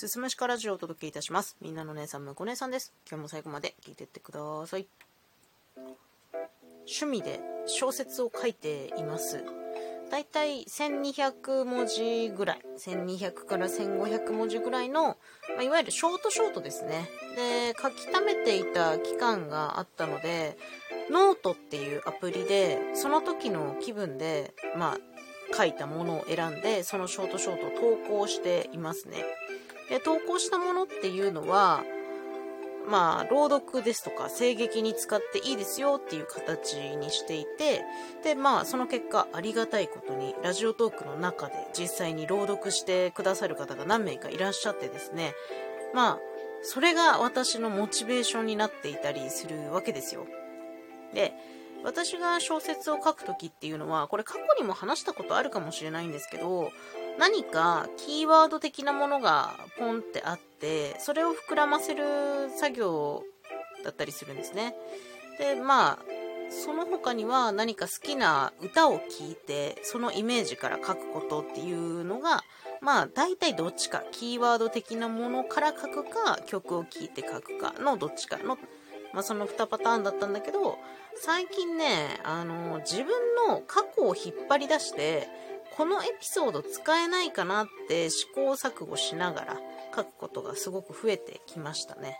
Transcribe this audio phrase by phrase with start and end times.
[0.00, 1.58] すすむしかラジオをお届けいたします。
[1.60, 2.94] みんなの姉さん、むこ姉さんです。
[3.06, 4.86] 今日も最後まで聞いてってください。
[6.90, 9.44] 趣味で小説を書いています。
[10.10, 15.18] だいたい1200文字ぐらい、1200から1500文字ぐらいの、
[15.54, 17.10] ま、いわゆるショートショートですね。
[17.36, 20.56] で、書き溜めていた期間があったので、
[21.10, 24.98] ノートっていうアプリで、その時の気分で、まあ、
[25.54, 29.26] 書いたものを選んで、そのショートショートを投稿していますね。
[29.90, 31.84] で、投稿したものっていうのは、
[32.88, 37.84] まあ、朗読ですとか、声劇に使っていいですよっていう形にしていて、
[38.24, 45.34] で、まあ、その結果、ありがたいことに、ラジオトークの中で実際に朗読してくださる方が何名かいらっしゃってですね、
[45.92, 46.18] まあ、
[46.62, 50.26] それが私のモチベーションになっていたりするわけですよ。
[51.12, 51.32] で、
[51.82, 56.70] 私が小説を書くときっていうのは、これ過去にも話したことあるかもしれないんですけど、
[57.18, 63.22] 何かキーワード的なものがポンってあって、それを膨らませる作業
[63.84, 64.74] だったりするんですね。
[65.38, 65.98] で、まあ、
[66.50, 72.42] その他には何か好きな歌を聴いて、そのイメージから書くことっていうのが、
[72.80, 78.58] まあ、大体どっちか、キーワード的なものから書くか、曲を聴いて書くかのどっちかの、
[79.12, 80.78] まあ、その2パターンだったんだけど、
[81.16, 85.28] 最近ね、あの、自分の過去を引っ張り出して、
[85.80, 89.56] このエピソード使えないかなって試行錯誤しながら
[89.96, 92.18] 書くことがすごく増えてきましたね。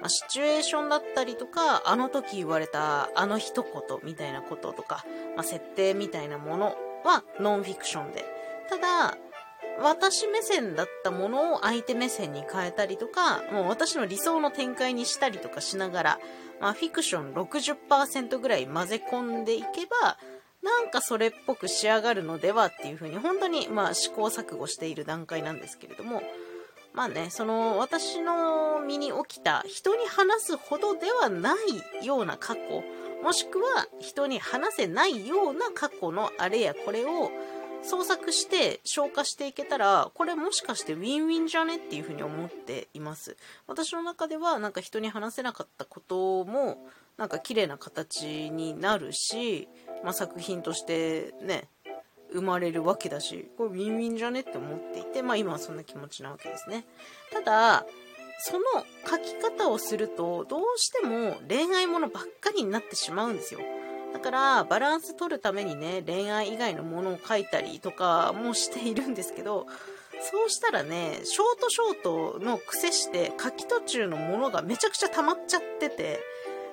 [0.00, 3.72] まあ、シチュエーションだったりとか、あの時言われたあの一言
[4.04, 5.04] みたいなこととか、
[5.34, 8.24] まあ、設定みたいなものはノンフィクションで。
[8.70, 9.18] ただ、
[9.82, 16.18] 私目線だったものを相手目線に変えたりとか、もう私の理想の展開にしたりとかしながら、
[16.60, 20.16] まあ、フィクション60%ぐらい混ぜ込んでいけば、
[20.68, 26.22] なんかそれっぽく仕上がるのではっていうふうに本当にまあ試行錯誤している段階なんですけれども、
[26.92, 31.54] まあね、その私の身に起きた人に話すほどではな
[32.00, 32.60] いような過去、
[33.22, 37.30] もしくは人に話せないような過去のあれやこれを
[37.82, 43.36] 創作して消化していけたら、これもしかしてウィンウィンじゃねっていうふうに思っています。
[43.66, 46.78] 私の中ではなんか人に話せなかったことも
[47.16, 49.68] なんか綺麗な形になるし、
[50.04, 51.68] まあ、作品としてね、
[52.32, 56.84] 生まれるわけだし、これウィンウィンじゃねって思っていて、まあ今はそんな気持ちなわけですね。
[57.32, 57.86] ただ、
[58.40, 58.64] その
[59.08, 63.60] 書き方をすると、どうしても恋愛ものばっかりになってしまうんですよ。
[64.12, 69.66] だから、バランス取るためにね、恋愛以外のものを書いたりとかもしているんですけど、
[70.20, 76.20] そうしたらね、ショートショートの癖して書き途中のものがめちゃくちゃ溜まっちゃってて、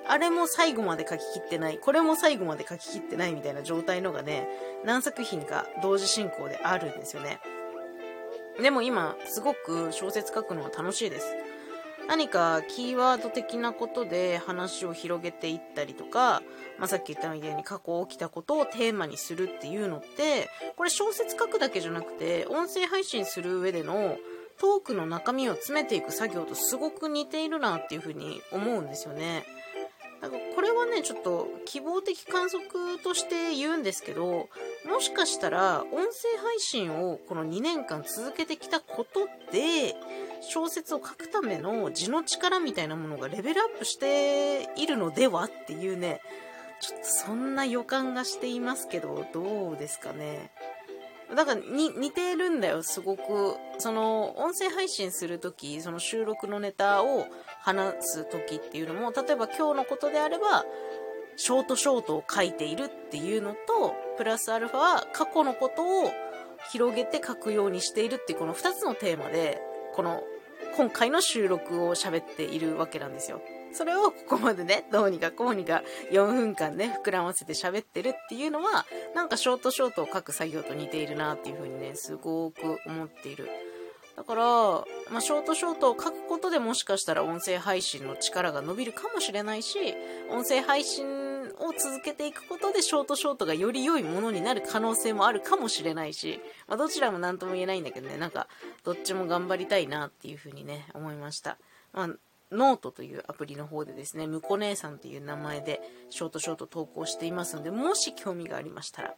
[0.08, 4.48] あれも最後まで書き切ってない、これも最後まで書き切ってないみたいな状態のがね、
[4.84, 7.40] 何作品か同時進行であるんですよね。
[8.60, 11.26] でも今、すごく小説書くのは楽しいです。
[12.08, 16.40] 何かキーワード的なことで話を広げていったりとか、
[16.78, 24.18] まあ、さっき言ったみたいに過去起きたことをテーマにするっていうのって、これ小説書くだけじゃなくて、音声配信する上での
[24.58, 29.44] トークの中身を詰めていく作業とすごく似ているなっていうふうに思うんですよね。
[30.26, 34.48] だかこれはね、ちょっと希望的観測として言うんですけど、
[34.86, 36.02] もしかしたら音声
[36.42, 39.94] 配信をこの2年間続けてきたことで、
[40.40, 46.20] 小説を書くための字の力みたいなものがレベルアップしているのではっていうね、
[46.80, 50.50] ちょっとそんな予感がしていますけど、どうですかね？
[51.34, 53.56] だからに似てるんだよ、すごく。
[53.78, 57.26] その、音声配信するとき、その収録のネタを
[57.60, 60.64] 話すときっていうのも、例えば今日のことであれば、
[61.36, 66.10] ショートショートを書いているっていうのと、プラスアルファは過去のことを
[66.70, 69.60] 広げて書くようにしているっていうこの2つのテーマで、
[69.94, 70.22] この
[70.76, 73.40] 今回の収録を喋っているわけなんですよ。
[73.72, 83.48] それをここまでね、どうにかこうにか4分間ね、膨らませて喋ってるっていうのは、なんかショートショートを書く作業と似ているなっていうふうにね、すごく思っている。
[84.16, 84.42] だから、
[85.10, 89.78] まあ、ショートショートを書くことでもしかしたら音声配信の力が伸びるかもしれないし、
[90.30, 91.04] 音声配信
[91.58, 98.48] を続けていくことでショートショートがより良いものになる可能性もあるかもしれないし、まあ、どちらも何とも言えないんだけどね、なんか、
[98.84, 101.58] どっちも頑張りたいなっていうふうにね、思いました。
[101.92, 102.08] まあ
[102.52, 109.14] ノートというアプリの方でですね、むこ姉さんという名前でショートショート投稿していますので、もし興味がありましたら、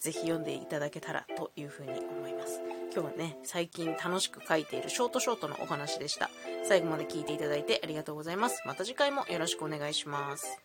[0.00, 2.60] ぜひ読んでいただけたらというふうに思います。
[2.92, 6.30] 今日はね、最近楽しく書いているショートショートのお話でした。
[6.64, 8.62] 最後まで聞いていただいてありがとうございます。
[8.66, 10.60] また次回もよろしくお願いします。